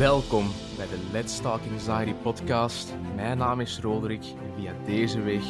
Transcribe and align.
Welkom 0.00 0.46
bij 0.76 0.86
de 0.86 0.98
Let's 1.12 1.40
Talk 1.40 1.60
Anxiety 1.72 2.12
podcast. 2.22 2.94
Mijn 3.14 3.38
naam 3.38 3.60
is 3.60 3.78
Roderick 3.80 4.22
en 4.22 4.52
via 4.56 4.72
deze 4.86 5.20
weg 5.20 5.42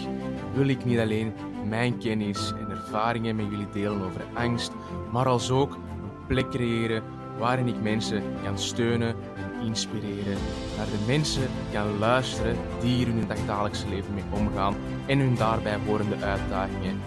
wil 0.54 0.68
ik 0.68 0.84
niet 0.84 0.98
alleen 0.98 1.32
mijn 1.68 1.98
kennis 1.98 2.52
en 2.52 2.70
ervaringen 2.70 3.36
met 3.36 3.46
jullie 3.50 3.70
delen 3.72 4.02
over 4.02 4.24
angst, 4.34 4.72
maar 5.12 5.26
als 5.26 5.50
ook 5.50 5.72
een 5.74 6.26
plek 6.26 6.50
creëren 6.50 7.02
waarin 7.38 7.66
ik 7.66 7.82
mensen 7.82 8.22
kan 8.44 8.58
steunen 8.58 9.14
en 9.36 9.66
inspireren. 9.66 10.38
Naar 10.76 10.86
de 10.86 11.04
mensen 11.06 11.48
kan 11.72 11.98
luisteren 11.98 12.56
die 12.80 12.94
hier 12.94 13.08
in 13.08 13.16
hun 13.16 13.28
dagdagelijkse 13.28 13.88
leven 13.88 14.14
mee 14.14 14.24
omgaan 14.30 14.74
en 15.06 15.18
hun 15.18 15.34
daarbij 15.34 15.78
horende 15.86 16.16
uitdagingen. 16.16 17.00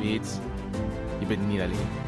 Weet, 0.00 0.40
je 1.18 1.26
bent 1.26 1.48
niet 1.48 1.60
alleen. 1.60 2.07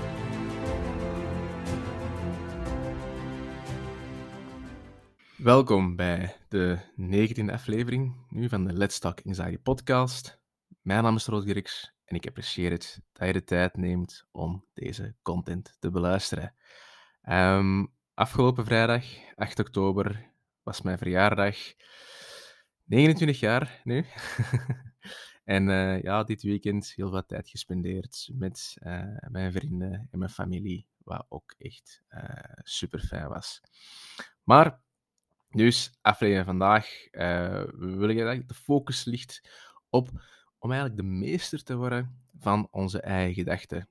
Welkom 5.43 5.97
bij 5.97 6.37
de 6.49 6.79
19e 6.97 7.53
aflevering 7.53 8.27
nu 8.29 8.49
van 8.49 8.65
de 8.65 8.73
Let's 8.73 8.99
Talk 8.99 9.21
Anxiety 9.27 9.59
podcast. 9.59 10.41
Mijn 10.80 11.03
naam 11.03 11.16
is 11.16 11.27
Rood 11.27 11.45
Gerks 11.45 11.95
en 12.05 12.16
ik 12.16 12.27
apprecieer 12.27 12.71
het 12.71 13.01
dat 13.13 13.27
je 13.27 13.33
de 13.33 13.45
tijd 13.45 13.77
neemt 13.77 14.27
om 14.30 14.65
deze 14.75 15.15
content 15.23 15.77
te 15.79 15.91
beluisteren. 15.91 16.55
Ehm, 17.23 17.87
afgelopen 18.15 18.65
vrijdag, 18.65 19.05
8 19.35 19.59
oktober, 19.59 20.30
was 20.63 20.83
mijn 20.83 20.99
verjaardag. 20.99 21.57
29 22.85 23.41
jaar 23.41 23.80
nu. 23.85 24.05
en 25.45 25.69
uh, 25.69 26.02
ja, 26.02 26.25
dit 26.25 26.43
weekend 26.43 26.93
heel 26.97 27.11
wat 27.11 27.29
tijd 27.29 27.49
gespendeerd 27.49 28.30
met 28.33 28.77
uh, 28.83 29.16
mijn 29.29 29.52
vrienden 29.52 30.09
en 30.11 30.19
mijn 30.19 30.30
familie, 30.30 30.87
wat 30.99 31.27
ook 31.29 31.55
echt 31.59 32.02
uh, 32.11 32.23
super 32.63 33.01
fijn 33.01 33.29
was. 33.29 33.61
Maar 34.43 34.80
dus, 35.50 35.98
aflevering 36.00 36.45
vandaag 36.45 37.12
uh, 37.12 37.62
wil 37.73 38.09
ik 38.09 38.18
dat 38.18 38.48
de 38.48 38.54
focus 38.54 39.04
ligt 39.04 39.40
op 39.88 40.09
om 40.59 40.70
eigenlijk 40.70 41.01
de 41.01 41.09
meester 41.09 41.62
te 41.62 41.76
worden 41.76 42.24
van 42.38 42.68
onze 42.70 43.01
eigen 43.01 43.34
gedachten. 43.34 43.88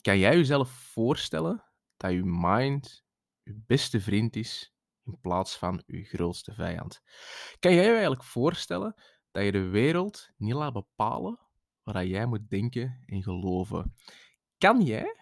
Kan 0.00 0.18
jij 0.18 0.36
jezelf 0.36 0.70
voorstellen 0.70 1.64
dat 1.96 2.12
je 2.12 2.24
mind 2.24 3.04
je 3.42 3.62
beste 3.66 4.00
vriend 4.00 4.36
is 4.36 4.74
in 5.04 5.20
plaats 5.20 5.56
van 5.56 5.82
je 5.86 6.04
grootste 6.04 6.52
vijand? 6.54 7.02
Kan 7.58 7.74
jij 7.74 7.84
je 7.84 7.90
eigenlijk 7.90 8.24
voorstellen 8.24 8.94
dat 9.30 9.44
je 9.44 9.52
de 9.52 9.68
wereld 9.68 10.30
niet 10.36 10.54
laat 10.54 10.72
bepalen 10.72 11.38
wat 11.82 12.06
jij 12.06 12.26
moet 12.26 12.50
denken 12.50 13.02
en 13.06 13.22
geloven? 13.22 13.94
Kan 14.58 14.82
jij 14.82 15.16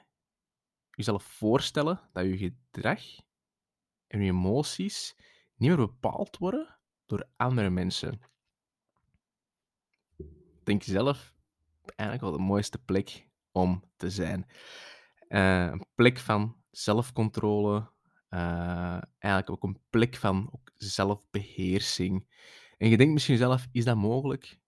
jezelf 0.91 1.25
voorstellen 1.25 2.08
dat 2.12 2.25
je 2.25 2.36
gedrag 2.36 3.00
en 4.06 4.20
je 4.20 4.31
emoties 4.31 5.14
niet 5.57 5.69
meer 5.69 5.77
bepaald 5.77 6.37
worden 6.39 6.79
door 7.07 7.29
andere 7.37 7.71
mensen. 7.71 8.21
Denk 10.65 10.83
zelf 10.83 11.35
eigenlijk 11.85 12.21
wel 12.21 12.39
de 12.39 12.53
mooiste 12.53 12.79
plek 12.79 13.29
om 13.53 13.84
te 13.97 14.11
zijn. 14.11 14.47
Uh, 15.29 15.67
een 15.67 15.87
plek 15.95 16.19
van 16.19 16.57
zelfcontrole, 16.71 17.91
uh, 18.31 19.01
eigenlijk 19.19 19.51
ook 19.51 19.62
een 19.62 19.81
plek 19.91 20.17
van 20.17 20.49
ook 20.53 20.71
zelfbeheersing. 20.75 22.27
En 22.79 22.89
je 22.89 22.97
denkt 22.97 23.12
misschien 23.12 23.37
zelf, 23.37 23.67
is 23.73 23.84
dat 23.84 23.97
mogelijk? 23.97 24.59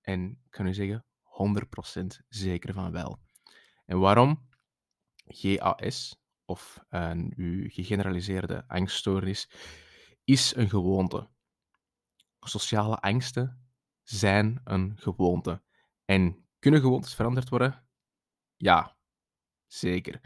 En 0.00 0.30
ik 0.30 0.50
kan 0.50 0.66
u 0.66 0.74
zeggen, 0.74 1.04
100% 1.22 2.06
zeker 2.28 2.72
van 2.72 2.92
wel. 2.92 3.18
En 3.86 3.98
waarom? 3.98 4.48
GAS, 5.26 6.20
of 6.44 6.84
uh, 6.90 7.10
uw 7.36 7.68
gegeneraliseerde 7.68 8.64
angststoornis, 8.68 9.50
is 10.26 10.54
een 10.54 10.68
gewoonte. 10.68 11.28
Sociale 12.40 12.96
angsten 13.00 13.70
zijn 14.02 14.60
een 14.64 14.92
gewoonte. 14.96 15.62
En 16.04 16.46
kunnen 16.58 16.80
gewoontes 16.80 17.14
veranderd 17.14 17.48
worden? 17.48 17.86
Ja, 18.56 18.96
zeker. 19.66 20.20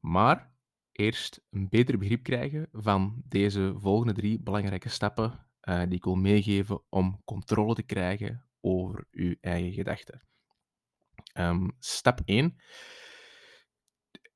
Maar 0.00 0.52
eerst 0.92 1.40
een 1.50 1.68
beter 1.68 1.98
begrip 1.98 2.22
krijgen 2.22 2.68
van 2.72 3.22
deze 3.24 3.74
volgende 3.76 4.12
drie 4.12 4.40
belangrijke 4.40 4.88
stappen 4.88 5.46
uh, 5.62 5.82
die 5.82 5.96
ik 5.96 6.04
wil 6.04 6.14
meegeven 6.14 6.82
om 6.88 7.22
controle 7.24 7.74
te 7.74 7.82
krijgen 7.82 8.48
over 8.60 9.06
uw 9.10 9.34
eigen 9.40 9.72
gedachten. 9.72 10.22
Um, 11.34 11.76
stap 11.78 12.20
1. 12.24 12.56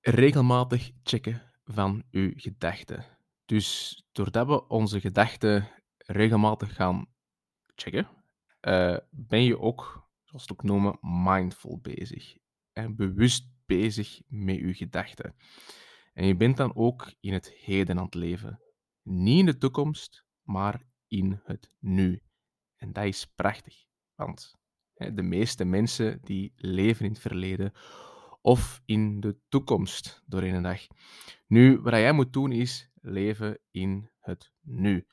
Regelmatig 0.01 0.91
checken 1.03 1.53
van 1.65 2.03
uw 2.11 2.33
gedachten. 2.37 3.05
Dus 3.53 4.03
doordat 4.13 4.47
we 4.47 4.69
onze 4.69 5.01
gedachten 5.01 5.69
regelmatig 5.97 6.75
gaan 6.75 7.07
checken, 7.75 8.09
uh, 8.61 8.97
ben 9.11 9.43
je 9.43 9.59
ook, 9.59 10.09
zoals 10.23 10.43
het 10.43 10.53
ook 10.53 10.63
noemen, 10.63 10.99
mindful 11.01 11.79
bezig. 11.79 12.37
En 12.73 12.97
bewust 12.97 13.49
bezig 13.67 14.21
met 14.27 14.57
je 14.57 14.75
gedachten. 14.75 15.37
En 16.13 16.27
je 16.27 16.37
bent 16.37 16.57
dan 16.57 16.75
ook 16.75 17.15
in 17.21 17.33
het 17.33 17.51
heden 17.51 17.99
aan 17.99 18.05
het 18.05 18.15
leven. 18.15 18.61
Niet 19.03 19.39
in 19.39 19.47
de 19.47 19.59
toekomst, 19.59 20.25
maar 20.43 20.83
in 21.07 21.41
het 21.45 21.71
nu. 21.79 22.23
En 22.77 22.93
dat 22.93 23.05
is 23.05 23.27
prachtig, 23.27 23.85
want 24.15 24.55
de 24.95 25.23
meeste 25.23 25.65
mensen 25.65 26.21
die 26.23 26.53
leven 26.57 27.05
in 27.05 27.11
het 27.11 27.21
verleden 27.21 27.73
of 28.43 28.83
in 28.85 29.21
de 29.21 29.39
toekomst 29.49 30.23
doorheen 30.27 30.55
een 30.55 30.63
dag. 30.63 30.87
Nu, 31.47 31.81
wat 31.81 31.93
jij 31.93 32.13
moet 32.13 32.33
doen 32.33 32.53
is 32.53 32.91
leven 33.01 33.59
in 33.71 34.11
het 34.19 34.53
nu. 34.61 35.07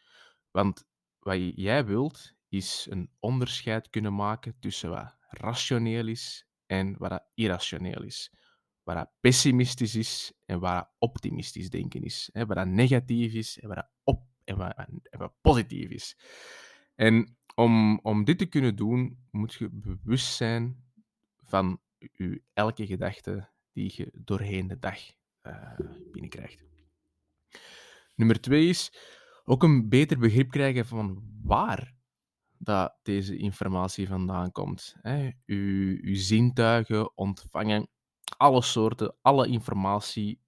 Want 0.51 0.87
wat 1.19 1.37
jij 1.55 1.85
wilt, 1.85 2.33
is 2.49 2.87
een 2.89 3.09
onderscheid 3.19 3.89
kunnen 3.89 4.15
maken 4.15 4.55
tussen 4.59 4.89
wat 4.89 5.15
rationeel 5.27 6.07
is 6.07 6.47
en 6.65 6.97
wat 6.97 7.23
irrationeel 7.33 8.03
is. 8.03 8.33
Wat 8.83 9.11
pessimistisch 9.19 9.95
is 9.95 10.33
en 10.45 10.59
wat 10.59 10.89
optimistisch 10.97 11.69
denken 11.69 12.03
is. 12.03 12.29
Wat 12.33 12.67
negatief 12.67 13.33
is 13.33 13.59
en 13.59 13.67
wat, 13.67 13.89
op, 14.03 14.23
en 14.43 14.57
wat, 14.57 14.73
en 14.75 15.19
wat 15.19 15.33
positief 15.41 15.89
is. 15.89 16.17
En 16.95 17.37
om, 17.55 17.99
om 17.99 18.23
dit 18.23 18.37
te 18.37 18.45
kunnen 18.45 18.75
doen, 18.75 19.27
moet 19.31 19.53
je 19.53 19.69
bewust 19.71 20.35
zijn 20.35 20.83
van 21.43 21.79
je 21.99 22.41
elke 22.53 22.85
gedachte 22.85 23.49
die 23.71 23.93
je 23.95 24.11
doorheen 24.13 24.67
de 24.67 24.79
dag 24.79 24.99
uh, 25.43 25.79
binnenkrijgt. 26.11 26.63
Nummer 28.15 28.41
twee 28.41 28.67
is 28.67 28.93
ook 29.43 29.63
een 29.63 29.89
beter 29.89 30.19
begrip 30.19 30.51
krijgen 30.51 30.85
van 30.85 31.23
waar 31.43 31.93
dat 32.57 32.95
deze 33.03 33.37
informatie 33.37 34.07
vandaan 34.07 34.51
komt. 34.51 34.95
Hè. 35.01 35.29
Uw, 35.45 35.97
uw 36.01 36.15
zintuigen 36.15 37.17
ontvangen 37.17 37.89
alle 38.37 38.61
soorten, 38.61 39.15
alle 39.21 39.47
informatie 39.47 40.41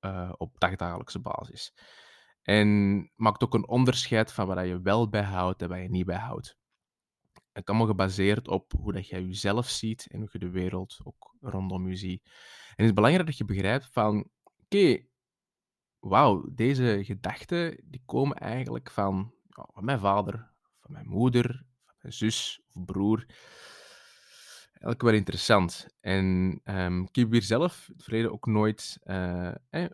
uh, 0.00 0.32
op 0.36 0.60
dagdagelijkse 0.60 1.20
basis. 1.20 1.74
En 2.42 3.10
maakt 3.16 3.42
ook 3.42 3.54
een 3.54 3.68
onderscheid 3.68 4.32
van 4.32 4.46
wat 4.46 4.66
je 4.66 4.80
wel 4.80 5.08
bijhoudt 5.08 5.62
en 5.62 5.68
wat 5.68 5.78
je 5.78 5.90
niet 5.90 6.06
bijhoudt. 6.06 6.56
Het 7.54 7.68
allemaal 7.68 7.86
gebaseerd 7.86 8.48
op 8.48 8.72
hoe 8.72 8.92
dat 8.92 9.08
jij 9.08 9.22
jezelf 9.22 9.68
ziet 9.68 10.06
en 10.10 10.18
hoe 10.18 10.28
je 10.32 10.38
de 10.38 10.50
wereld 10.50 11.00
ook 11.04 11.36
rondom 11.40 11.88
je 11.88 11.96
ziet. 11.96 12.22
En 12.24 12.74
het 12.76 12.86
is 12.86 12.92
belangrijk 12.92 13.26
dat 13.26 13.38
je 13.38 13.44
begrijpt 13.44 13.88
van, 13.92 14.30
oké, 14.42 15.06
wauw, 15.98 16.48
deze 16.54 17.00
gedachten 17.04 17.80
die 17.84 18.02
komen 18.04 18.36
eigenlijk 18.36 18.90
van, 18.90 19.34
van 19.48 19.84
mijn 19.84 19.98
vader, 19.98 20.52
van 20.80 20.92
mijn 20.92 21.08
moeder, 21.08 21.66
van 21.84 21.94
mijn 22.00 22.12
zus 22.12 22.62
of 22.72 22.84
broer. 22.84 23.24
Eigenlijk 24.68 25.02
wel 25.02 25.12
interessant. 25.12 25.86
En 26.00 26.60
um, 26.64 27.02
ik 27.02 27.16
heb 27.16 27.32
hier 27.32 27.42
zelf 27.42 27.86
het 27.92 28.02
verleden 28.02 28.32
ook 28.32 28.46
nooit 28.46 28.98
uh, 29.04 29.54
eh, 29.70 29.90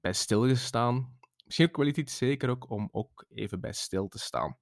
bij 0.00 0.12
stilgestaan. 0.12 1.18
Misschien 1.44 1.68
ook 1.68 1.76
wel 1.76 1.86
iets 1.86 2.16
zeker 2.16 2.48
ook 2.48 2.70
om 2.70 2.88
ook 2.92 3.24
even 3.28 3.60
bij 3.60 3.72
stil 3.72 4.08
te 4.08 4.18
staan. 4.18 4.58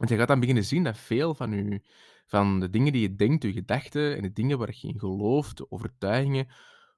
Want 0.00 0.12
je 0.12 0.18
gaat 0.18 0.28
dan 0.28 0.40
beginnen 0.40 0.64
zien 0.64 0.84
dat 0.84 0.98
veel 0.98 1.34
van, 1.34 1.52
u, 1.52 1.82
van 2.26 2.60
de 2.60 2.70
dingen 2.70 2.92
die 2.92 3.02
je 3.02 3.14
denkt, 3.14 3.42
je 3.42 3.52
gedachten 3.52 4.16
en 4.16 4.22
de 4.22 4.32
dingen 4.32 4.58
waar 4.58 4.76
je 4.76 4.88
in 4.88 4.98
gelooft, 4.98 5.56
de 5.56 5.70
overtuigingen, 5.70 6.48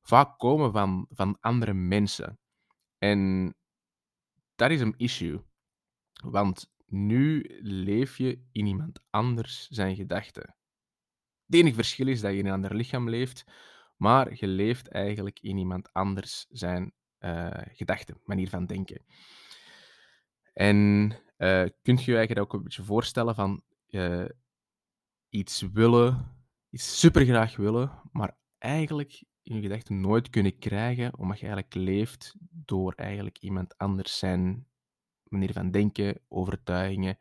vaak 0.03 0.39
komen 0.39 0.73
van, 0.73 1.07
van 1.11 1.37
andere 1.41 1.75
mensen. 1.75 2.39
En 2.99 3.55
dat 4.55 4.71
is 4.71 4.81
een 4.81 4.95
issue. 4.97 5.41
Want 6.25 6.73
nu 6.87 7.59
leef 7.63 8.19
je 8.19 8.45
in 8.53 8.67
iemand 8.67 9.01
anders 9.11 9.69
zijn 9.69 9.97
gedachten. 9.97 10.57
Het 11.47 11.55
enige 11.55 11.75
verschil 11.75 12.07
is 12.07 12.21
dat 12.21 12.33
je 12.33 12.39
in 12.39 12.47
een 12.47 12.53
ander 12.53 12.75
lichaam 12.75 13.09
leeft, 13.09 13.45
maar 13.97 14.35
je 14.35 14.47
leeft 14.47 14.89
eigenlijk 14.89 15.41
in 15.41 15.57
iemand 15.57 15.93
anders 15.93 16.47
zijn 16.49 16.93
uh, 17.21 17.51
gedachten, 17.73 18.21
manier 18.25 18.49
van 18.49 18.67
denken. 18.67 19.05
En 20.53 21.13
uh, 21.43 21.65
kunt 21.83 22.05
je 22.05 22.11
je 22.11 22.17
eigenlijk 22.17 22.47
ook 22.47 22.53
een 22.53 22.63
beetje 22.63 22.83
voorstellen 22.83 23.35
van 23.35 23.63
uh, 23.89 24.25
iets 25.29 25.61
willen, 25.61 26.37
iets 26.71 27.01
supergraag 27.01 27.57
willen, 27.57 28.01
maar 28.13 28.37
eigenlijk 28.59 29.25
in 29.43 29.57
je 29.57 29.63
gedachten 29.63 30.01
nooit 30.01 30.31
kunnen 30.31 30.59
krijgen, 30.59 31.19
omdat 31.19 31.39
je 31.39 31.47
eigenlijk 31.47 31.75
leeft 31.75 32.35
door 32.51 32.93
eigenlijk 32.93 33.39
iemand 33.39 33.79
anders 33.79 34.19
zijn 34.19 34.67
manier 35.25 35.53
van 35.53 35.71
denken, 35.71 36.21
overtuigingen. 36.29 37.19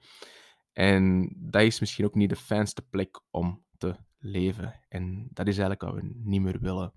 En 0.74 1.33
dat 1.35 1.62
is 1.62 1.79
misschien 1.79 2.06
ook 2.06 2.15
niet 2.15 2.29
de 2.29 2.35
fijnste 2.35 2.81
plek 2.81 3.21
om 3.29 3.65
te 3.77 3.95
leven. 4.19 4.79
En 4.89 5.27
dat 5.31 5.47
is 5.47 5.57
eigenlijk 5.57 5.81
wat 5.81 6.01
we 6.01 6.12
niet 6.24 6.41
meer 6.41 6.59
willen. 6.59 6.94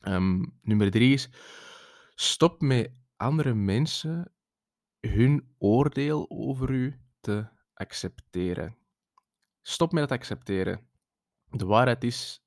Ehm, 0.00 0.44
nummer 0.62 0.90
drie 0.90 1.12
is: 1.12 1.30
stop 2.14 2.60
met 2.60 2.92
andere 3.16 3.54
mensen 3.54 4.35
hun 5.08 5.54
oordeel 5.58 6.30
over 6.30 6.70
u 6.70 7.00
te 7.20 7.48
accepteren. 7.74 8.76
Stop 9.62 9.92
met 9.92 10.02
het 10.02 10.12
accepteren. 10.12 10.88
De 11.50 11.66
waarheid 11.66 12.04
is, 12.04 12.44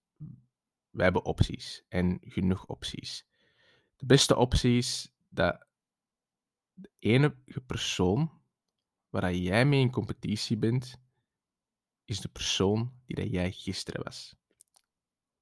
wij 0.90 1.04
hebben 1.04 1.26
opties 1.26 1.86
en 1.88 2.18
genoeg 2.22 2.66
opties. 2.66 3.26
De 3.96 4.06
beste 4.06 4.36
optie 4.36 4.78
is 4.78 5.12
dat 5.30 5.68
de 6.74 6.92
enige 7.00 7.62
persoon 7.62 8.32
waar 9.10 9.34
jij 9.34 9.66
mee 9.66 9.80
in 9.80 9.92
competitie 9.92 10.58
bent, 10.58 11.02
is 12.06 12.20
de 12.20 12.30
persoon 12.30 12.94
die 13.06 13.16
dat 13.16 13.32
jij 13.32 13.52
gisteren 13.52 14.04
was. 14.04 14.36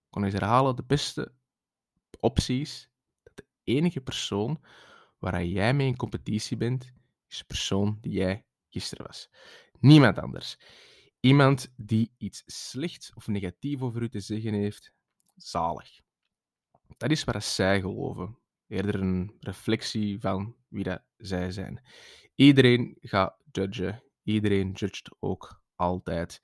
Ik 0.05 0.13
kan 0.13 0.23
eens 0.23 0.33
herhalen, 0.33 0.75
de 0.75 0.83
beste 0.83 1.33
optie 2.19 2.61
is 2.61 2.89
dat 3.23 3.35
de 3.35 3.45
enige 3.63 4.01
persoon 4.01 4.63
waar 5.17 5.45
jij 5.45 5.73
mee 5.73 5.87
in 5.87 5.95
competitie 5.95 6.57
bent, 6.57 6.93
is 7.27 7.37
de 7.37 7.43
persoon 7.45 7.97
die 8.01 8.11
jij 8.11 8.45
gisteren 8.69 9.05
was. 9.05 9.29
Niemand 9.79 10.19
anders. 10.19 10.57
Iemand 11.19 11.73
die 11.75 12.13
iets 12.17 12.43
slechts 12.45 13.13
of 13.13 13.27
negatief 13.27 13.81
over 13.81 14.01
u 14.01 14.09
te 14.09 14.19
zeggen 14.19 14.53
heeft, 14.53 14.91
zalig. 15.35 15.99
Dat 16.97 17.11
is 17.11 17.23
waar 17.23 17.41
zij 17.41 17.81
geloven. 17.81 18.37
Eerder 18.67 18.95
een 19.01 19.35
reflectie 19.39 20.19
van 20.19 20.55
wie 20.67 20.83
dat 20.83 21.01
zij 21.17 21.51
zijn. 21.51 21.81
Iedereen 22.35 22.97
gaat 23.01 23.37
judgen. 23.51 24.03
Iedereen 24.23 24.71
judgt 24.71 25.09
ook 25.19 25.61
altijd. 25.75 26.41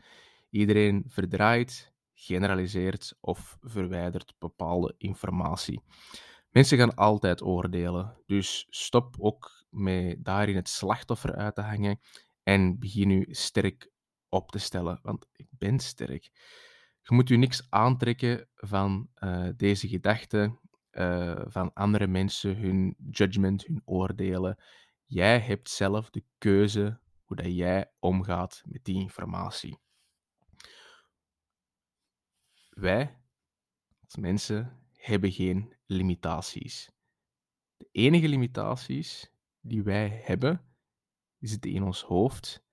Iedereen 0.50 1.04
verdraait, 1.08 1.94
generaliseert 2.14 3.14
of 3.20 3.58
verwijdert 3.62 4.34
bepaalde 4.40 4.96
informatie. 4.98 5.82
Mensen 6.54 6.78
gaan 6.78 6.96
altijd 6.96 7.42
oordelen, 7.42 8.18
dus 8.26 8.66
stop 8.70 9.16
ook 9.20 9.66
met 9.70 10.26
daarin 10.26 10.56
het 10.56 10.70
slachtoffer 10.70 11.36
uit 11.36 11.56
te 11.56 11.62
hangen 11.62 12.00
en 12.44 12.80
begin 12.80 13.10
u 13.10 13.26
sterk 13.30 13.92
op 14.30 14.52
te 14.52 14.58
stellen, 14.58 15.00
want 15.02 15.28
ik 15.32 15.48
ben 15.50 15.80
sterk. 15.80 16.24
Je 17.02 17.16
moet 17.16 17.30
u 17.30 17.38
niks 17.38 17.68
aantrekken 17.70 18.50
van 18.56 19.10
uh, 19.16 19.50
deze 19.56 19.88
gedachten, 19.88 20.60
uh, 20.92 21.42
van 21.46 21.74
andere 21.74 22.08
mensen, 22.08 22.58
hun 22.58 22.96
judgment, 23.10 23.66
hun 23.66 23.82
oordelen. 23.86 24.64
Jij 25.06 25.40
hebt 25.40 25.70
zelf 25.70 26.10
de 26.10 26.24
keuze 26.38 27.00
hoe 27.24 27.36
dat 27.36 27.56
jij 27.56 27.92
omgaat 28.00 28.62
met 28.66 28.84
die 28.84 29.02
informatie. 29.02 29.80
Wij, 32.70 33.20
als 34.04 34.16
mensen, 34.16 34.83
hebben 35.06 35.32
geen 35.32 35.74
limitaties. 35.86 36.90
De 37.78 37.88
enige 37.92 38.28
limitaties 38.28 39.32
die 39.62 39.84
wij 39.84 40.22
hebben, 40.24 40.62
zitten 41.40 41.72
in 41.72 41.84
ons 41.84 42.02
hoofd, 42.02 42.64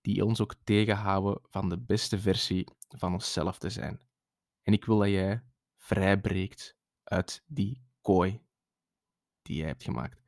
die 0.00 0.24
ons 0.24 0.40
ook 0.40 0.54
tegenhouden 0.64 1.42
van 1.50 1.68
de 1.68 1.78
beste 1.78 2.18
versie 2.18 2.68
van 2.88 3.12
onszelf 3.12 3.58
te 3.58 3.70
zijn. 3.70 4.00
En 4.62 4.72
ik 4.72 4.84
wil 4.84 4.98
dat 4.98 5.08
jij 5.08 5.42
vrijbreekt 5.76 6.76
uit 7.04 7.44
die 7.46 7.82
kooi 8.00 8.40
die 9.42 9.56
jij 9.56 9.66
hebt 9.66 9.84
gemaakt. 9.84 10.22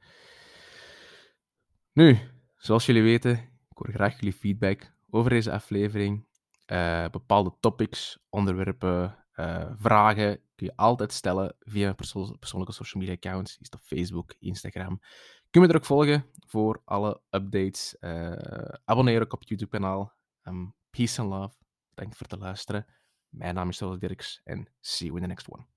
Nu, 1.92 2.18
zoals 2.56 2.86
jullie 2.86 3.02
weten, 3.02 3.32
ik 3.70 3.76
hoor 3.76 3.92
graag 3.92 4.14
jullie 4.14 4.32
feedback 4.32 4.92
over 5.10 5.30
deze 5.30 5.52
aflevering. 5.52 6.26
Uh, 6.66 7.08
bepaalde 7.08 7.54
topics, 7.60 8.18
onderwerpen, 8.28 9.25
uh, 9.36 9.70
vragen 9.74 10.40
kun 10.54 10.66
je 10.66 10.76
altijd 10.76 11.12
stellen 11.12 11.56
via 11.60 11.92
perso 11.92 12.36
persoonlijke 12.38 12.74
social 12.74 13.02
media 13.02 13.16
accounts. 13.16 13.58
Is 13.58 13.70
dat 13.70 13.80
Facebook, 13.82 14.34
Instagram. 14.38 15.00
Kun 15.50 15.60
je 15.60 15.66
me 15.66 15.68
er 15.68 15.76
ook 15.76 15.84
volgen 15.84 16.26
voor 16.46 16.82
alle 16.84 17.20
updates. 17.30 17.96
Uh, 18.00 18.32
abonneer 18.84 19.22
ook 19.22 19.32
op 19.32 19.40
het 19.40 19.48
YouTube-kanaal. 19.48 20.12
Um, 20.42 20.74
peace 20.90 21.20
and 21.20 21.30
love. 21.30 21.56
Dank 21.94 22.14
voor 22.14 22.26
het 22.28 22.40
luisteren. 22.40 22.86
Mijn 23.28 23.54
naam 23.54 23.68
is 23.68 23.76
Solo 23.76 23.98
Dirks 23.98 24.40
en 24.44 24.68
see 24.80 25.06
you 25.06 25.16
in 25.16 25.22
the 25.22 25.28
next 25.28 25.48
one. 25.48 25.75